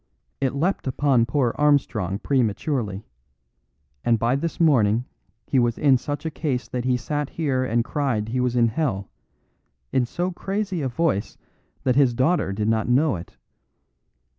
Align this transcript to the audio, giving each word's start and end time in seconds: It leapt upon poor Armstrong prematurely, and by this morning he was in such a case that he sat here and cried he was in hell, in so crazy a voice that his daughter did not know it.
It 0.39 0.55
leapt 0.55 0.87
upon 0.87 1.27
poor 1.27 1.53
Armstrong 1.59 2.17
prematurely, 2.17 3.05
and 4.03 4.17
by 4.17 4.35
this 4.35 4.59
morning 4.59 5.05
he 5.45 5.59
was 5.59 5.77
in 5.77 5.95
such 5.99 6.25
a 6.25 6.31
case 6.31 6.67
that 6.67 6.85
he 6.85 6.97
sat 6.97 7.29
here 7.29 7.63
and 7.63 7.85
cried 7.85 8.29
he 8.29 8.39
was 8.39 8.55
in 8.55 8.69
hell, 8.69 9.11
in 9.91 10.07
so 10.07 10.31
crazy 10.31 10.81
a 10.81 10.87
voice 10.89 11.37
that 11.83 11.95
his 11.97 12.15
daughter 12.15 12.51
did 12.51 12.67
not 12.67 12.89
know 12.89 13.15
it. 13.15 13.37